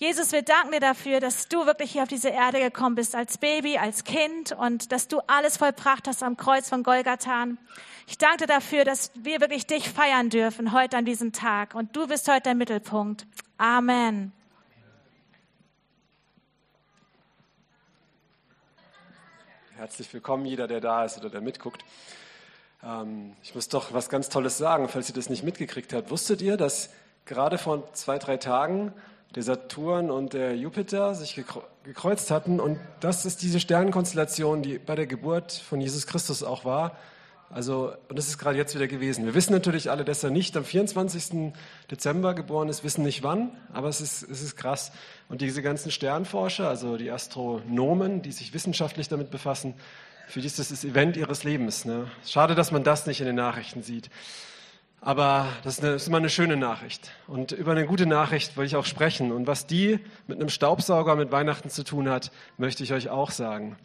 [0.00, 3.36] Jesus, wir danken dir dafür, dass du wirklich hier auf diese Erde gekommen bist, als
[3.36, 7.48] Baby, als Kind und dass du alles vollbracht hast am Kreuz von Golgatha.
[8.06, 11.96] Ich danke dir dafür, dass wir wirklich dich feiern dürfen heute an diesem Tag und
[11.96, 13.26] du bist heute der Mittelpunkt.
[13.56, 14.30] Amen.
[19.74, 21.84] Herzlich willkommen, jeder, der da ist oder der mitguckt.
[22.84, 26.12] Ähm, ich muss doch was ganz Tolles sagen, falls ihr das nicht mitgekriegt habt.
[26.12, 26.90] Wusstet ihr, dass
[27.24, 28.94] gerade vor zwei, drei Tagen
[29.34, 31.40] der Saturn und der Jupiter sich
[31.84, 32.60] gekreuzt hatten.
[32.60, 36.96] Und das ist diese Sternenkonstellation, die bei der Geburt von Jesus Christus auch war.
[37.50, 39.24] Also, und das ist gerade jetzt wieder gewesen.
[39.24, 41.52] Wir wissen natürlich alle, dass er nicht am 24.
[41.90, 44.92] Dezember geboren ist, wissen nicht wann, aber es ist, es ist krass.
[45.30, 49.74] Und diese ganzen Sternforscher, also die Astronomen, die sich wissenschaftlich damit befassen,
[50.26, 51.86] für die ist das das Event ihres Lebens.
[51.86, 52.10] Ne?
[52.26, 54.10] Schade, dass man das nicht in den Nachrichten sieht.
[55.00, 57.12] Aber das ist, eine, das ist, immer eine schöne Nachricht.
[57.28, 59.30] Und über eine gute Nachricht will ich auch sprechen.
[59.30, 63.30] Und was die mit einem Staubsauger mit Weihnachten zu tun hat, möchte ich euch auch
[63.30, 63.76] sagen.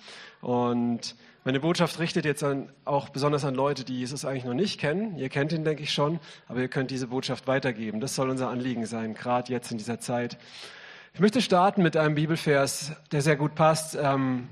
[0.41, 1.15] Und
[1.45, 5.17] meine Botschaft richtet jetzt an, auch besonders an Leute, die Jesus eigentlich noch nicht kennen.
[5.17, 7.99] Ihr kennt ihn, denke ich schon, aber ihr könnt diese Botschaft weitergeben.
[7.99, 10.37] Das soll unser Anliegen sein, gerade jetzt in dieser Zeit.
[11.13, 13.95] Ich möchte starten mit einem Bibelvers, der sehr gut passt.
[14.01, 14.47] Ähm,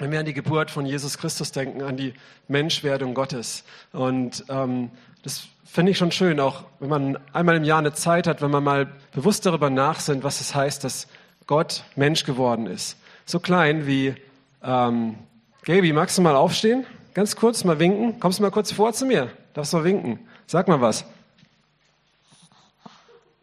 [0.00, 2.14] wenn wir an die Geburt von Jesus Christus denken, an die
[2.48, 3.64] Menschwerdung Gottes.
[3.92, 4.90] Und ähm,
[5.22, 8.50] das finde ich schon schön, auch wenn man einmal im Jahr eine Zeit hat, wenn
[8.50, 11.06] man mal bewusst darüber nachsinnt, was es heißt, dass
[11.46, 12.96] Gott Mensch geworden ist.
[13.24, 14.14] So klein wie,
[14.62, 15.16] ähm,
[15.64, 16.86] Gaby, magst du mal aufstehen?
[17.14, 18.18] Ganz kurz mal winken.
[18.20, 19.30] Kommst du mal kurz vor zu mir?
[19.54, 20.28] Darfst du mal winken?
[20.46, 21.04] Sag mal was.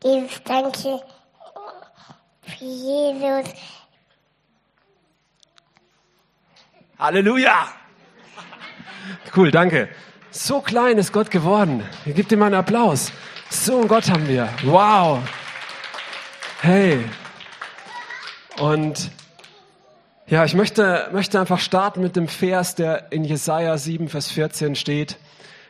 [0.03, 1.01] Jesus, danke
[2.43, 3.53] für Jesus.
[6.99, 7.67] Halleluja!
[9.35, 9.89] Cool, danke.
[10.39, 11.81] So klein ist Gott geworden.
[12.05, 13.11] Ihr gebt ihm einen Applaus.
[13.49, 14.47] So einen Gott haben wir.
[14.65, 15.19] Wow.
[16.61, 17.03] Hey.
[18.59, 19.09] Und
[20.27, 24.75] ja, ich möchte, möchte einfach starten mit dem Vers, der in Jesaja 7, Vers 14
[24.75, 25.17] steht.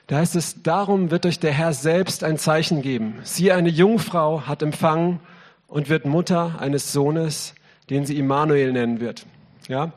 [0.08, 3.20] Da heißt es, darum wird euch der Herr selbst ein Zeichen geben.
[3.24, 5.22] Sie, eine Jungfrau, hat empfangen
[5.68, 7.56] und wird Mutter eines Sohnes,
[7.90, 9.26] den sie Immanuel nennen wird.
[9.70, 9.94] Ja,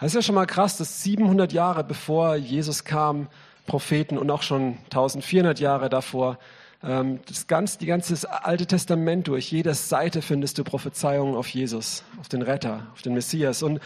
[0.00, 3.28] das ist ja schon mal krass, dass 700 Jahre bevor Jesus kam,
[3.66, 6.38] Propheten und auch schon 1400 Jahre davor.
[6.82, 12.04] Ähm, das ganze, die ganze Alte Testament durch, jede Seite findest du Prophezeiungen auf Jesus,
[12.20, 13.62] auf den Retter, auf den Messias.
[13.62, 13.80] Und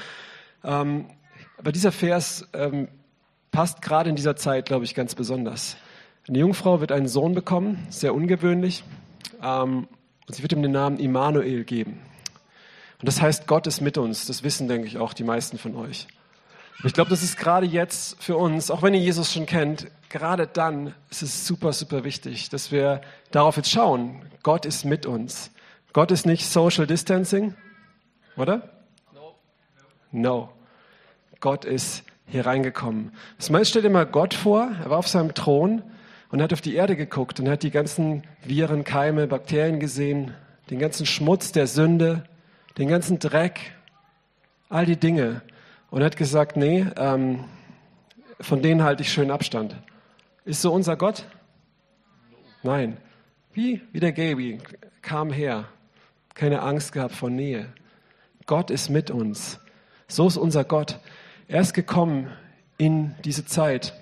[0.64, 1.06] ähm,
[1.56, 2.88] aber dieser Vers ähm,
[3.50, 5.76] passt gerade in dieser Zeit, glaube ich, ganz besonders.
[6.28, 8.84] Eine Jungfrau wird einen Sohn bekommen, sehr ungewöhnlich,
[9.42, 9.88] ähm,
[10.26, 12.00] und sie wird ihm den Namen Immanuel geben.
[13.00, 14.26] Und das heißt, Gott ist mit uns.
[14.26, 16.06] Das wissen, denke ich, auch die meisten von euch.
[16.84, 20.46] Ich glaube, das ist gerade jetzt für uns, auch wenn ihr Jesus schon kennt, gerade
[20.46, 23.00] dann ist es super, super wichtig, dass wir
[23.32, 24.22] darauf jetzt schauen.
[24.44, 25.50] Gott ist mit uns.
[25.92, 27.54] Gott ist nicht Social Distancing,
[28.36, 28.70] oder?
[29.12, 29.34] No.
[30.12, 30.52] No.
[31.40, 33.10] Gott ist hier reingekommen.
[33.38, 34.70] Das meiste stellt immer Gott vor.
[34.80, 35.82] Er war auf seinem Thron
[36.30, 40.32] und hat auf die Erde geguckt und hat die ganzen Viren, Keime, Bakterien gesehen,
[40.70, 42.22] den ganzen Schmutz der Sünde,
[42.76, 43.72] den ganzen Dreck,
[44.68, 45.42] all die Dinge
[45.90, 47.44] und hat gesagt, nee, ähm,
[48.40, 49.76] von denen halte ich schön Abstand.
[50.44, 51.24] Ist so unser Gott?
[52.62, 52.96] Nein.
[53.52, 53.80] Wie?
[53.92, 54.58] Wie der Gaby
[55.02, 55.64] kam her,
[56.34, 57.72] keine Angst gehabt vor Nähe.
[58.46, 59.58] Gott ist mit uns.
[60.06, 61.00] So ist unser Gott.
[61.48, 62.30] Er ist gekommen
[62.76, 63.94] in diese Zeit.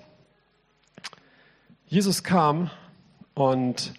[1.87, 2.69] Jesus kam
[3.33, 3.93] und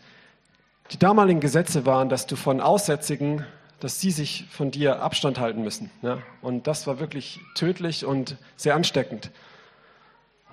[0.90, 3.44] die damaligen Gesetze waren, dass du von Aussätzigen
[3.80, 5.90] dass sie sich von dir Abstand halten müssen.
[6.02, 6.18] Ja?
[6.42, 9.30] Und das war wirklich tödlich und sehr ansteckend.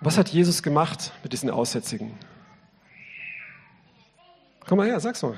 [0.01, 2.17] Was hat Jesus gemacht mit diesen Aussätzigen?
[4.67, 5.37] Komm mal her, sag's mal.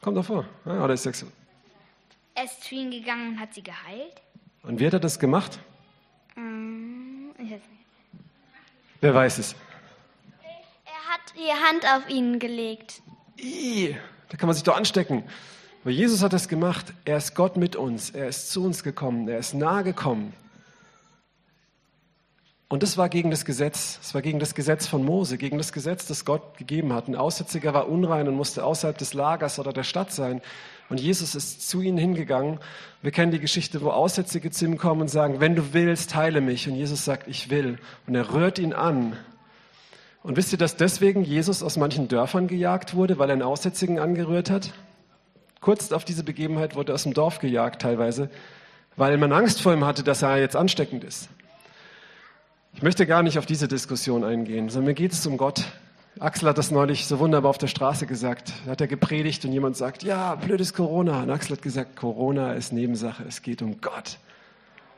[0.00, 0.46] Komm doch vor.
[0.64, 1.06] Ja, oder ist
[2.34, 4.22] er ist zu ihnen gegangen und hat sie geheilt.
[4.62, 5.58] Und wie hat er das gemacht?
[6.36, 8.22] Ähm, ich weiß nicht.
[9.00, 9.54] Wer weiß es?
[10.84, 13.02] Er hat die Hand auf ihn gelegt.
[13.36, 13.96] Ih,
[14.28, 15.24] da kann man sich doch anstecken.
[15.82, 16.92] Aber Jesus hat das gemacht.
[17.04, 18.10] Er ist Gott mit uns.
[18.10, 19.28] Er ist zu uns gekommen.
[19.28, 20.32] Er ist nahe gekommen.
[22.68, 23.98] Und das war gegen das Gesetz.
[24.00, 27.06] Es war gegen das Gesetz von Mose, gegen das Gesetz, das Gott gegeben hat.
[27.06, 30.40] Ein Aussätziger war unrein und musste außerhalb des Lagers oder der Stadt sein.
[30.88, 32.60] Und Jesus ist zu ihnen hingegangen.
[33.02, 36.40] Wir kennen die Geschichte, wo Aussätzige zu ihm kommen und sagen, wenn du willst, heile
[36.40, 36.66] mich.
[36.66, 37.78] Und Jesus sagt, ich will.
[38.06, 39.16] Und er rührt ihn an.
[40.22, 43.98] Und wisst ihr, dass deswegen Jesus aus manchen Dörfern gejagt wurde, weil er einen Aussätzigen
[43.98, 44.72] angerührt hat?
[45.62, 48.28] Kurz auf diese Begebenheit wurde er aus dem Dorf gejagt teilweise,
[48.96, 51.28] weil man Angst vor ihm hatte, dass er jetzt ansteckend ist.
[52.74, 55.64] Ich möchte gar nicht auf diese Diskussion eingehen, sondern mir geht es um Gott.
[56.18, 58.52] Axel hat das neulich so wunderbar auf der Straße gesagt.
[58.64, 61.22] Da hat er gepredigt und jemand sagt, ja, blödes Corona.
[61.22, 64.18] Und Axel hat gesagt, Corona ist Nebensache, es geht um Gott.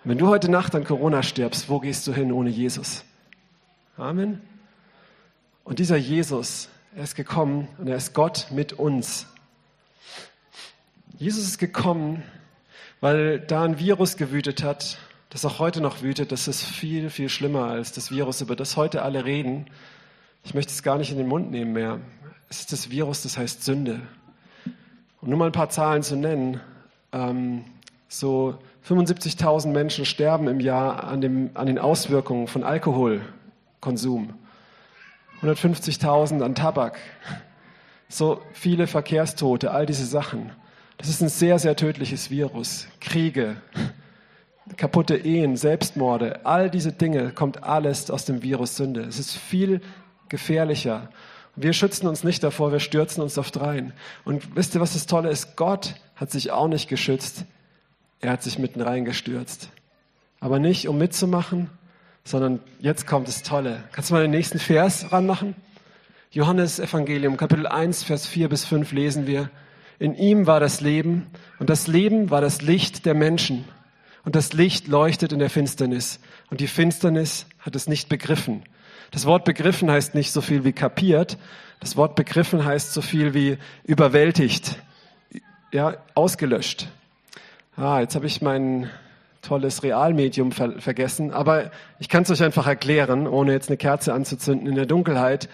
[0.03, 3.05] wenn du heute Nacht an Corona stirbst, wo gehst du hin ohne Jesus?
[3.99, 4.41] Amen.
[5.63, 9.27] Und dieser Jesus, er ist gekommen und er ist Gott mit uns.
[11.17, 12.25] Jesus ist gekommen,
[13.01, 14.99] weil da ein Virus gewütet hat,
[15.31, 16.33] das auch heute noch wütet.
[16.33, 19.67] Das ist viel, viel schlimmer als das Virus, über das heute alle reden.
[20.43, 22.01] Ich möchte es gar nicht in den Mund nehmen mehr.
[22.49, 24.01] Es ist das Virus, das heißt Sünde.
[25.21, 26.61] Und nur mal ein paar Zahlen zu nennen.
[27.13, 27.65] Ähm,
[28.09, 28.59] so
[28.89, 34.35] 75.000 Menschen sterben im Jahr an, dem, an den Auswirkungen von Alkoholkonsum.
[35.43, 36.99] 150.000 an Tabak.
[38.09, 40.51] So viele Verkehrstote, all diese Sachen.
[40.99, 42.87] Das ist ein sehr, sehr tödliches Virus.
[43.01, 43.57] Kriege,
[44.77, 49.03] kaputte Ehen, Selbstmorde, all diese Dinge kommt alles aus dem Virus Sünde.
[49.03, 49.81] Es ist viel
[50.29, 51.09] gefährlicher.
[51.57, 53.93] Wir schützen uns nicht davor, wir stürzen uns oft rein.
[54.25, 55.57] Und wisst ihr, was das Tolle ist?
[55.57, 57.45] Gott hat sich auch nicht geschützt.
[58.21, 59.69] Er hat sich mitten reingestürzt.
[60.41, 61.71] Aber nicht, um mitzumachen,
[62.25, 63.85] sondern jetzt kommt das Tolle.
[63.93, 65.55] Kannst du mal den nächsten Vers ranmachen?
[66.31, 69.51] Johannes Evangelium, Kapitel 1, Vers 4 bis 5 lesen wir.
[69.99, 71.27] In ihm war das Leben
[71.59, 73.65] und das Leben war das Licht der Menschen.
[74.25, 76.19] Und das Licht leuchtet in der Finsternis
[76.51, 78.63] und die Finsternis hat es nicht begriffen.
[79.11, 81.39] Das Wort begriffen heißt nicht so viel wie kapiert.
[81.81, 84.79] Das Wort begriffen heißt so viel wie überwältigt,
[85.73, 86.89] ja, ausgelöscht.
[87.77, 88.89] Ah, jetzt habe ich mein
[89.43, 94.15] tolles Realmedium ver vergessen, aber ich kann es euch einfach erklären, ohne jetzt eine Kerze
[94.15, 95.49] anzuzünden in der Dunkelheit.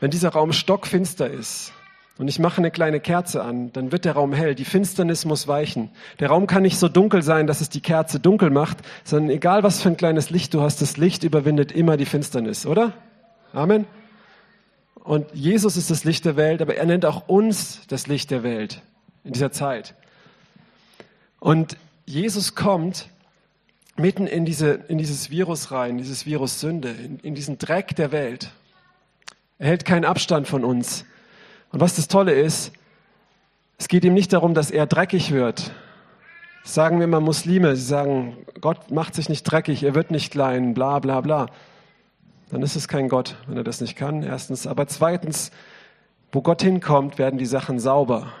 [0.00, 1.72] Wenn dieser Raum stockfinster ist
[2.18, 4.54] und ich mache eine kleine Kerze an, dann wird der Raum hell.
[4.54, 5.90] Die Finsternis muss weichen.
[6.18, 9.62] Der Raum kann nicht so dunkel sein, dass es die Kerze dunkel macht, sondern egal
[9.62, 12.94] was für ein kleines Licht du hast, das Licht überwindet immer die Finsternis, oder?
[13.52, 13.86] Amen.
[14.94, 18.42] Und Jesus ist das Licht der Welt, aber er nennt auch uns das Licht der
[18.42, 18.80] Welt
[19.22, 19.94] in dieser Zeit.
[21.38, 21.76] Und
[22.06, 23.08] Jesus kommt
[23.96, 28.10] mitten in, diese, in dieses Virus rein, dieses Virus Sünde, in, in diesen Dreck der
[28.10, 28.50] Welt.
[29.58, 31.04] Er hält keinen Abstand von uns.
[31.76, 32.72] Und was das Tolle ist,
[33.76, 35.72] es geht ihm nicht darum, dass er dreckig wird.
[36.62, 40.32] Das sagen wir immer Muslime, sie sagen, Gott macht sich nicht dreckig, er wird nicht
[40.32, 41.48] klein, bla bla bla
[42.48, 44.22] dann ist es kein Gott, wenn er das nicht kann.
[44.22, 44.66] Erstens.
[44.66, 45.50] Aber zweitens,
[46.32, 48.32] wo Gott hinkommt, werden die Sachen sauber.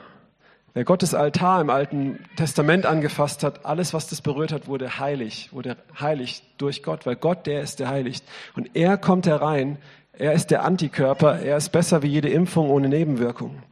[0.72, 5.52] Wer Gottes Altar im Alten Testament angefasst hat, alles, was das berührt hat, wurde heilig,
[5.52, 8.24] wurde heilig durch Gott, weil Gott, der ist der heiligt.
[8.54, 9.76] Und er kommt herein,
[10.18, 13.62] er ist der Antikörper, er ist besser wie jede Impfung ohne Nebenwirkung.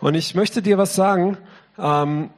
[0.00, 1.38] Und ich möchte dir was sagen.
[1.78, 2.30] Ähm,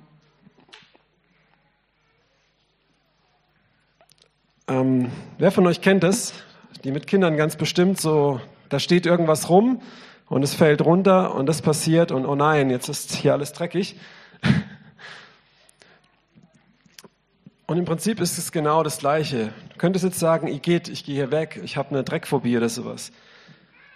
[4.68, 6.32] ähm, wer von euch kennt das?
[6.84, 9.80] die mit Kindern ganz bestimmt so, da steht irgendwas rum
[10.28, 13.96] und es fällt runter und das passiert und oh nein, jetzt ist hier alles dreckig.
[17.68, 19.52] Und im Prinzip ist es genau das Gleiche.
[19.68, 22.70] Du könntest jetzt sagen, ich gehe, ich gehe hier weg, ich habe eine Dreckphobie oder
[22.70, 23.12] sowas.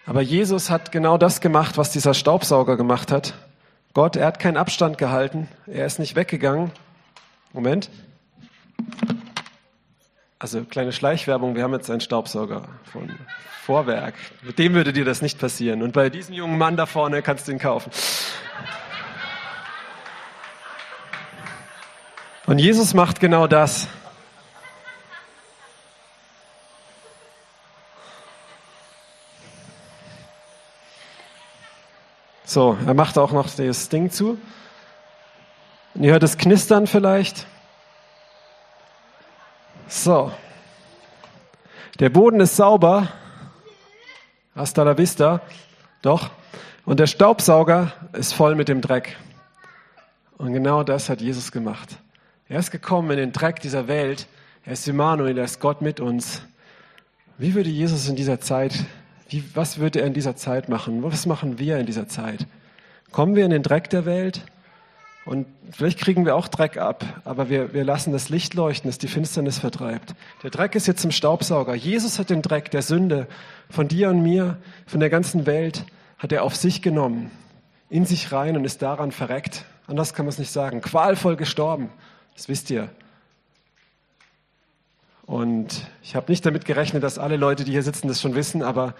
[0.05, 3.33] Aber Jesus hat genau das gemacht, was dieser Staubsauger gemacht hat.
[3.95, 6.71] Gott, er hat keinen Abstand gehalten, er ist nicht weggegangen.
[7.55, 7.89] Moment.
[10.39, 13.11] Also kleine Schleichwerbung, wir haben jetzt einen Staubsauger von
[13.63, 14.15] Vorwerk.
[14.43, 15.81] Mit dem würde dir das nicht passieren.
[15.81, 17.91] Und bei diesem jungen Mann da vorne kannst du ihn kaufen.
[22.53, 23.89] Und Jesus macht genau das.
[32.45, 34.39] So, er macht auch noch das Ding zu.
[35.95, 37.47] Und ihr hört es knistern vielleicht.
[39.89, 40.31] So.
[42.01, 43.09] Der Boden ist sauber.
[44.55, 45.41] Hasta la vista.
[46.03, 46.29] Doch.
[46.85, 49.17] Und der Staubsauger ist voll mit dem Dreck.
[50.37, 51.97] Und genau das hat Jesus gemacht.
[52.53, 54.27] Er ist gekommen in den Dreck dieser Welt.
[54.67, 56.43] Er ist Immanuel, er ist Gott mit uns.
[57.39, 58.75] Wie würde Jesus in dieser Zeit,
[59.31, 61.03] wie, was würde er in dieser Zeit machen?
[61.03, 62.47] Was machen wir in dieser Zeit?
[63.11, 64.43] Kommen wir in den Dreck der Welt?
[65.25, 68.99] Und vielleicht kriegen wir auch Dreck ab, aber wir, wir lassen das Licht leuchten, das
[68.99, 70.15] die Finsternis vertreibt.
[70.43, 71.75] Der Dreck ist jetzt im Staubsauger.
[71.75, 73.29] Jesus hat den Dreck der Sünde
[73.71, 75.87] von dir und mir, von der ganzen Welt,
[76.19, 77.31] hat er auf sich genommen,
[77.89, 79.65] in sich rein und ist daran verreckt.
[79.87, 80.83] Anders kann man es nicht sagen.
[80.83, 81.89] Qualvoll gestorben.
[82.35, 82.91] Das wisst ihr.
[85.27, 88.63] Und ich habe nicht damit gerechnet, dass alle Leute, die hier sitzen, das schon wissen,
[88.63, 88.95] aber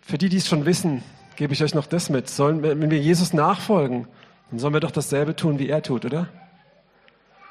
[0.00, 1.02] für die, die es schon wissen,
[1.36, 2.28] gebe ich euch noch das mit.
[2.28, 4.08] Sollen, wenn wir Jesus nachfolgen,
[4.50, 6.28] dann sollen wir doch dasselbe tun, wie er tut, oder?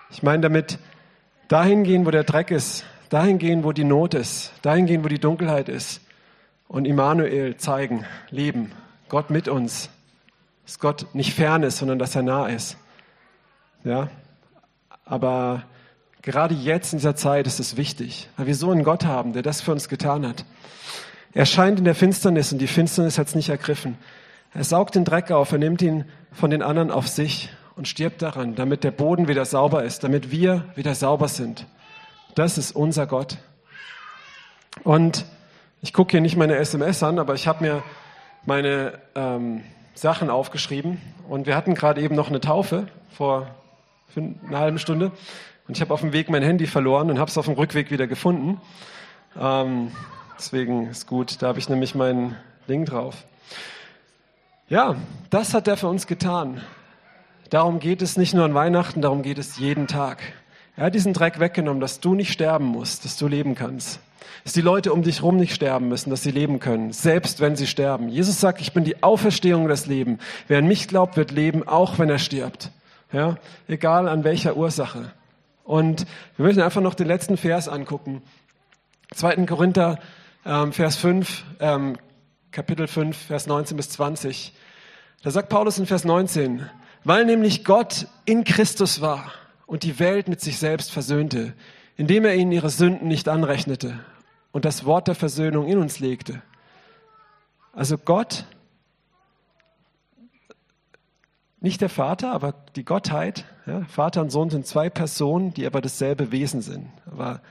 [0.09, 0.79] Ich meine damit,
[1.47, 5.07] dahin gehen, wo der Dreck ist, dahin gehen, wo die Not ist, dahin gehen, wo
[5.07, 6.01] die Dunkelheit ist.
[6.67, 8.71] und Immanuel zeigen, leben.
[9.09, 9.89] Gott mit uns.
[10.65, 12.77] Dass Gott nicht fern ist, sondern dass er nah ist.
[13.85, 14.09] Ja?
[15.05, 15.63] Aber
[16.21, 19.43] gerade jetzt in dieser Zeit ist es wichtig, weil wir so einen Gott haben, der
[19.43, 20.43] das für uns getan hat.
[21.33, 23.97] Er scheint in der Finsternis und die Finsternis hat es nicht ergriffen.
[24.53, 28.21] Er saugt den Dreck auf, er nimmt ihn von den anderen auf sich und stirbt
[28.21, 31.65] daran, damit der Boden wieder sauber ist, damit wir wieder sauber sind.
[32.33, 33.37] Das ist unser Gott.
[34.83, 35.25] Und
[35.81, 37.83] ich gucke hier nicht meine SMS an, aber ich habe mir
[38.45, 39.61] meine ähm,
[39.93, 43.47] Sachen aufgeschrieben und wir hatten gerade eben noch eine Taufe vor
[44.15, 45.11] einer halben Stunde
[45.67, 47.91] und ich habe auf dem Weg mein Handy verloren und habe es auf dem Rückweg
[47.91, 48.61] wieder gefunden.
[49.39, 49.91] Ähm,
[50.37, 52.35] deswegen ist gut, da habe ich nämlich mein
[52.69, 53.25] Ding drauf.
[54.67, 54.95] Ja,
[55.29, 56.61] das hat er für uns getan.
[57.49, 60.21] Darum geht es nicht nur an Weihnachten, darum geht es jeden Tag.
[60.75, 63.99] Er hat diesen Dreck weggenommen, dass du nicht sterben musst, dass du leben kannst.
[64.43, 67.55] Dass die Leute um dich herum nicht sterben müssen, dass sie leben können, selbst wenn
[67.55, 68.09] sie sterben.
[68.09, 70.19] Jesus sagt, ich bin die Auferstehung und das Leben.
[70.47, 72.71] Wer an mich glaubt, wird leben, auch wenn er stirbt.
[73.15, 73.37] Ja,
[73.69, 75.13] egal an welcher Ursache.
[75.63, 76.05] Und
[76.35, 78.21] wir möchten einfach noch den letzten Vers angucken.
[79.13, 79.45] 2.
[79.45, 79.99] Korinther,
[80.45, 81.95] ähm, Vers 5, ähm,
[82.51, 84.53] Kapitel 5, Vers 19 bis 20.
[85.23, 86.69] Da sagt Paulus in Vers 19,
[87.05, 89.31] weil nämlich Gott in Christus war
[89.65, 91.53] und die Welt mit sich selbst versöhnte,
[91.95, 93.97] indem er ihnen ihre Sünden nicht anrechnete
[94.51, 96.41] und das Wort der Versöhnung in uns legte.
[97.71, 98.43] Also Gott,
[101.65, 105.81] nicht der Vater, aber die Gottheit, ja, Vater und Sohn sind zwei Personen, die aber
[105.81, 106.87] dasselbe Wesen sind.
[107.07, 107.41] Aber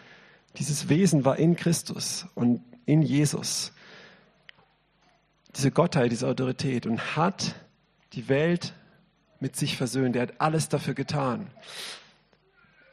[0.57, 3.73] dieses Wesen war in Christus und in Jesus
[5.57, 7.55] diese Gottheit, diese Autorität und hat
[8.13, 8.73] die Welt
[9.41, 10.17] mit sich versöhnt.
[10.17, 11.49] Er hat alles dafür getan.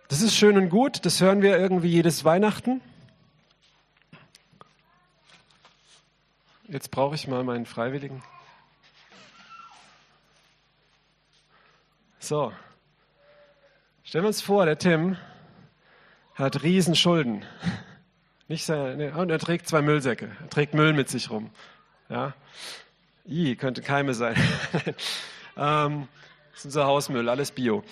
[0.08, 2.82] Das ist schön und gut, das hören wir irgendwie jedes Weihnachten.
[6.68, 8.24] Jetzt brauche ich mal meinen Freiwilligen.
[12.24, 12.54] So,
[14.04, 15.18] stellen wir uns vor, der Tim
[16.36, 17.44] hat Riesenschulden.
[18.48, 21.50] Nicht seine, und er trägt zwei Müllsäcke, er trägt Müll mit sich rum.
[22.10, 22.36] Ja?
[23.28, 24.36] I, könnte Keime sein.
[25.58, 26.08] ähm,
[26.52, 27.84] das ist unser Hausmüll, alles Bio.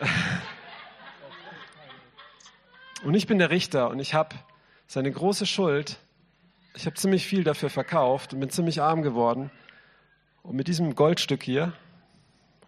[3.04, 4.34] und ich bin der Richter und ich habe
[4.88, 6.00] seine große Schuld,
[6.74, 9.52] ich habe ziemlich viel dafür verkauft und bin ziemlich arm geworden.
[10.42, 11.74] Und mit diesem Goldstück hier,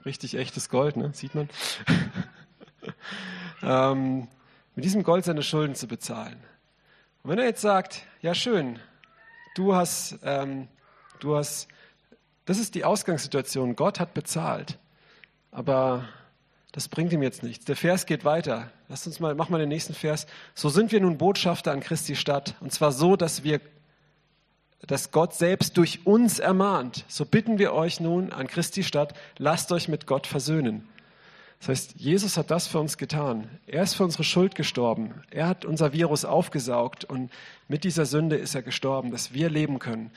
[0.04, 1.10] richtig echtes Gold, ne?
[1.14, 1.48] sieht man,
[3.62, 4.28] ähm,
[4.74, 6.38] mit diesem Gold seine Schulden zu bezahlen.
[7.22, 8.78] Und wenn er jetzt sagt, ja schön,
[9.54, 10.68] du hast, ähm,
[11.20, 11.68] du hast,
[12.44, 13.76] das ist die Ausgangssituation.
[13.76, 14.78] Gott hat bezahlt,
[15.50, 16.08] aber
[16.72, 17.66] das bringt ihm jetzt nichts.
[17.66, 18.70] Der Vers geht weiter.
[18.88, 20.26] Lasst uns mal, mach mal den nächsten Vers.
[20.54, 22.56] So sind wir nun Botschafter an Christi Stadt.
[22.60, 23.60] Und zwar so, dass wir,
[24.86, 27.04] dass Gott selbst durch uns ermahnt.
[27.08, 30.88] So bitten wir euch nun an Christi Stadt, lasst euch mit Gott versöhnen.
[31.60, 33.48] Das heißt, Jesus hat das für uns getan.
[33.68, 35.22] Er ist für unsere Schuld gestorben.
[35.30, 37.30] Er hat unser Virus aufgesaugt und
[37.68, 40.10] mit dieser Sünde ist er gestorben, dass wir leben können.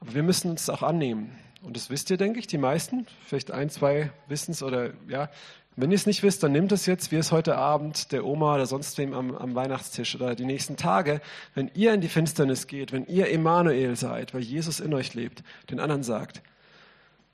[0.00, 1.36] Aber wir müssen uns auch annehmen.
[1.62, 3.06] Und das wisst ihr, denke ich, die meisten.
[3.26, 5.28] Vielleicht ein, zwei wissen es oder ja.
[5.74, 8.54] Wenn ihr es nicht wisst, dann nehmt es jetzt, wie es heute Abend der Oma
[8.54, 11.20] oder sonst wem am, am Weihnachtstisch oder die nächsten Tage,
[11.54, 15.42] wenn ihr in die Finsternis geht, wenn ihr Emanuel seid, weil Jesus in euch lebt,
[15.70, 16.42] den anderen sagt.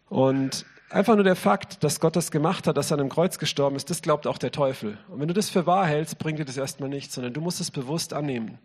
[0.09, 3.39] Und Einfach nur der Fakt, dass Gott das gemacht hat, dass er an einem Kreuz
[3.39, 4.97] gestorben ist, das glaubt auch der Teufel.
[5.09, 7.61] Und wenn du das für wahr hältst, bringt dir das erstmal nichts, sondern du musst
[7.61, 8.59] es bewusst annehmen.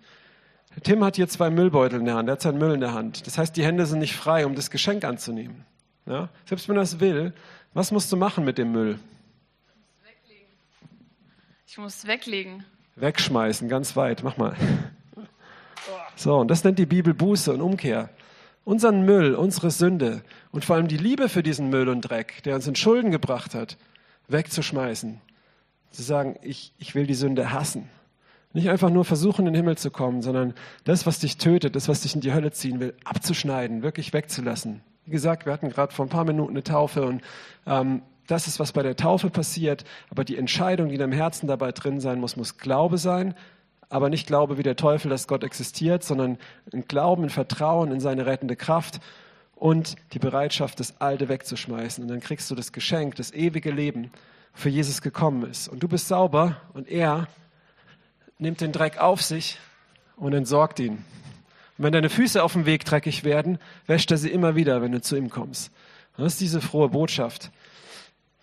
[0.84, 3.28] Tim hat hier zwei Müllbeutel in der Hand, er hat seinen Müll in der Hand.
[3.28, 5.66] Das heißt, die Hände sind nicht frei, um das Geschenk anzunehmen.
[6.06, 6.30] Ja?
[6.46, 7.34] Selbst wenn er es will,
[7.74, 9.00] was musst du machen mit dem Müll?
[11.66, 12.66] Ich muss weglegen.
[12.96, 14.56] Wegschmeißen, ganz weit, mach mal.
[16.16, 18.10] So, und das nennt die Bibel Buße und Umkehr
[18.66, 22.56] unseren Müll, unsere Sünde und vor allem die Liebe für diesen Müll und Dreck, der
[22.56, 23.78] uns in Schulden gebracht hat,
[24.28, 25.20] wegzuschmeißen.
[25.92, 27.90] Zu sagen, ich, ich will die Sünde hassen.
[28.54, 30.54] Nicht einfach nur versuchen, in den Himmel zu kommen, sondern
[30.84, 34.82] das, was dich tötet, das, was dich in die Hölle ziehen will, abzuschneiden, wirklich wegzulassen.
[35.06, 37.22] Wie gesagt, wir hatten gerade vor ein paar Minuten eine Taufe und
[37.66, 39.84] ähm, das ist, was bei der Taufe passiert.
[40.10, 43.36] Aber die Entscheidung, die in deinem Herzen dabei drin sein muss, muss Glaube sein,
[43.90, 46.38] aber nicht Glaube wie der Teufel, dass Gott existiert, sondern
[46.74, 49.00] ein Glauben, ein Vertrauen in seine rettende Kraft
[49.56, 52.04] und die Bereitschaft, das Alte wegzuschmeißen.
[52.04, 54.12] Und dann kriegst du das Geschenk, das ewige Leben,
[54.54, 55.68] für Jesus gekommen ist.
[55.68, 57.28] Und du bist sauber und er
[58.38, 59.58] nimmt den Dreck auf sich
[60.16, 61.04] und entsorgt ihn.
[61.78, 64.92] Und wenn deine Füße auf dem Weg dreckig werden, wäscht er sie immer wieder, wenn
[64.92, 65.72] du zu ihm kommst.
[66.18, 67.52] Das ist diese frohe Botschaft.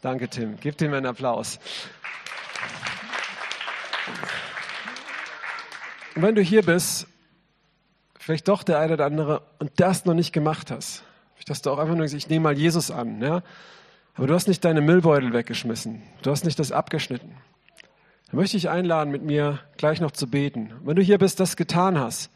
[0.01, 0.57] Danke, Tim.
[0.61, 1.59] Gib ihm einen Applaus.
[6.15, 7.07] Und wenn du hier bist,
[8.19, 11.05] vielleicht doch der eine oder andere und das noch nicht gemacht hast.
[11.47, 13.21] Dass du auch einfach nur sagst, ich nehme mal Jesus an.
[13.21, 13.43] Ja?
[14.15, 16.03] Aber du hast nicht deine Müllbeutel weggeschmissen.
[16.23, 17.35] Du hast nicht das abgeschnitten.
[18.31, 20.73] Dann möchte ich einladen, mit mir gleich noch zu beten.
[20.85, 22.31] Wenn du hier bist, das getan hast,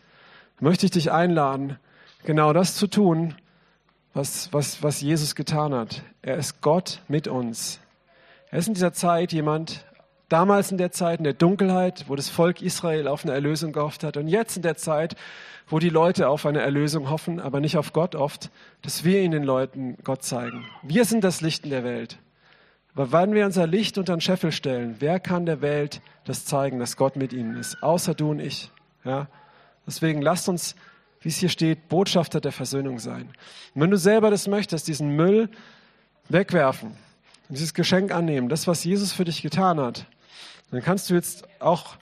[0.58, 1.78] möchte ich dich einladen,
[2.24, 3.36] genau das zu tun,
[4.14, 6.02] was, was, was Jesus getan hat.
[6.22, 7.80] Er ist Gott mit uns.
[8.50, 9.84] Er ist in dieser Zeit jemand,
[10.28, 14.04] damals in der Zeit, in der Dunkelheit, wo das Volk Israel auf eine Erlösung gehofft
[14.04, 15.16] hat und jetzt in der Zeit,
[15.66, 18.50] wo die Leute auf eine Erlösung hoffen, aber nicht auf Gott oft,
[18.82, 20.64] dass wir ihnen den Leuten Gott zeigen.
[20.82, 22.18] Wir sind das Licht in der Welt.
[22.94, 26.78] Aber wenn wir unser Licht unter den Scheffel stellen, wer kann der Welt das zeigen,
[26.78, 27.82] dass Gott mit ihnen ist?
[27.82, 28.70] Außer du und ich.
[29.04, 29.26] Ja?
[29.86, 30.76] Deswegen lasst uns
[31.24, 33.30] wie es hier steht, Botschafter der Versöhnung sein.
[33.74, 35.48] Und wenn du selber das möchtest, diesen Müll
[36.28, 36.90] wegwerfen
[37.48, 40.06] und dieses Geschenk annehmen, das, was Jesus für dich getan hat,
[40.70, 41.96] dann kannst du jetzt auch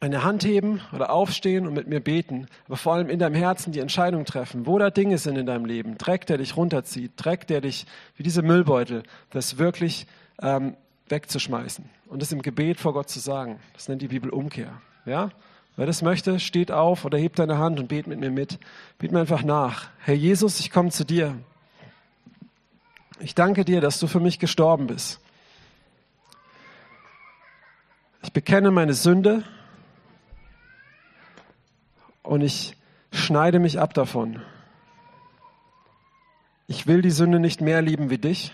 [0.00, 3.72] eine Hand heben oder aufstehen und mit mir beten, aber vor allem in deinem Herzen
[3.72, 7.46] die Entscheidung treffen, wo da Dinge sind in deinem Leben, Dreck, der dich runterzieht, Dreck,
[7.46, 10.06] der dich, wie diese Müllbeutel, das wirklich
[10.40, 10.76] ähm,
[11.08, 13.58] wegzuschmeißen und das im Gebet vor Gott zu sagen.
[13.72, 14.80] Das nennt die Bibel Umkehr.
[15.06, 15.30] Ja?
[15.76, 18.60] Wer das möchte, steht auf oder hebt deine Hand und bet mit mir mit.
[18.98, 19.88] Bet mir einfach nach.
[19.98, 21.36] Herr Jesus, ich komme zu dir.
[23.18, 25.20] Ich danke dir, dass du für mich gestorben bist.
[28.22, 29.42] Ich bekenne meine Sünde
[32.22, 32.76] und ich
[33.12, 34.42] schneide mich ab davon.
[36.66, 38.52] Ich will die Sünde nicht mehr lieben wie dich.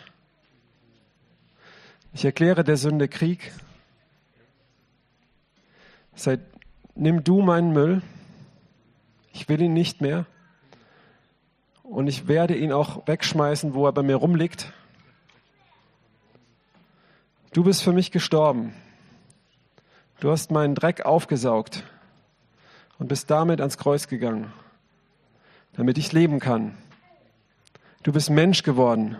[2.12, 3.52] Ich erkläre der Sünde Krieg.
[6.14, 6.40] Seit
[6.94, 8.02] nimm du meinen Müll,
[9.32, 10.26] ich will ihn nicht mehr
[11.82, 14.73] und ich werde ihn auch wegschmeißen, wo er bei mir rumliegt.
[17.52, 18.75] Du bist für mich gestorben.
[20.20, 21.82] Du hast meinen Dreck aufgesaugt
[22.99, 24.52] und bist damit ans Kreuz gegangen,
[25.73, 26.76] damit ich leben kann.
[28.02, 29.16] Du bist Mensch geworden,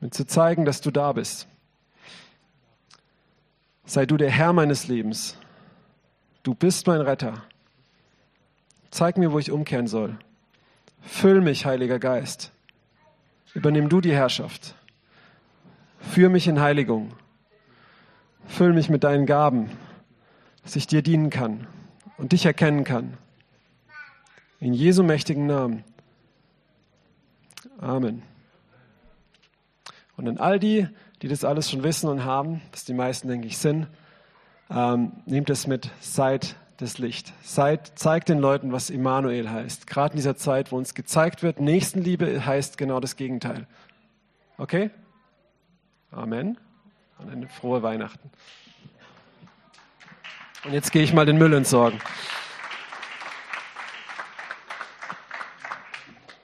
[0.00, 1.46] um zu zeigen, dass du da bist.
[3.84, 5.36] Sei du der Herr meines Lebens
[6.42, 7.42] Du bist mein Retter.
[8.90, 10.18] Zeig mir, wo ich umkehren soll.
[11.02, 12.50] Füll mich, Heiliger Geist.
[13.54, 14.74] Übernimm du die Herrschaft.
[15.98, 17.12] Führ mich in Heiligung.
[18.46, 19.70] Füll mich mit deinen Gaben,
[20.62, 21.66] dass ich dir dienen kann
[22.16, 23.16] und dich erkennen kann.
[24.60, 25.84] In Jesu mächtigen Namen.
[27.78, 28.22] Amen.
[30.16, 30.88] Und an all die,
[31.22, 33.88] die das alles schon wissen und haben, dass die meisten, denke ich, sind,
[34.70, 37.32] ähm, nehmt es mit, seid das Licht.
[37.42, 39.86] Seid, zeigt den Leuten, was Immanuel heißt.
[39.86, 43.66] Gerade in dieser Zeit, wo uns gezeigt wird, Nächstenliebe heißt genau das Gegenteil.
[44.56, 44.90] Okay?
[46.10, 46.58] Amen.
[47.18, 48.30] Und eine frohe Weihnachten.
[50.64, 51.98] Und jetzt gehe ich mal den Müll entsorgen.